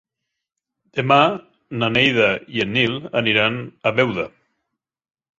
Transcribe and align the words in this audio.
Demà 0.99 1.17
na 1.83 1.89
Neida 1.97 2.29
i 2.55 2.63
en 2.65 2.73
Nil 2.77 2.95
aniran 3.21 3.59
a 3.91 3.93
Beuda. 4.01 4.25